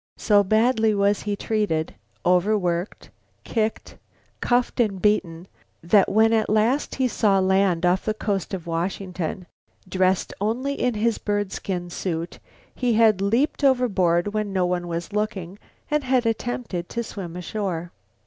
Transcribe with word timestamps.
So 0.17 0.43
badly 0.43 0.95
was 0.95 1.21
he 1.21 1.35
treated, 1.35 1.93
over 2.25 2.57
worked, 2.57 3.11
kicked, 3.43 3.97
cuffed 4.39 4.79
and 4.79 4.99
beaten, 4.99 5.47
that 5.83 6.09
when 6.09 6.33
at 6.33 6.49
last 6.49 6.95
he 6.95 7.07
saw 7.07 7.37
land 7.37 7.85
off 7.85 8.05
the 8.05 8.15
coast 8.15 8.51
of 8.55 8.65
Washington, 8.65 9.45
dressed 9.87 10.33
only 10.41 10.73
in 10.73 10.95
his 10.95 11.19
bird 11.19 11.51
skin 11.51 11.91
suit, 11.91 12.39
he 12.73 12.93
had 12.93 13.21
leaped 13.21 13.63
overboard 13.63 14.33
when 14.33 14.51
no 14.51 14.65
one 14.65 14.87
was 14.87 15.13
looking 15.13 15.59
and 15.91 16.03
had 16.03 16.25
attempted 16.25 16.89
to 16.89 17.03
swim 17.03 17.35
ashore. 17.35 17.91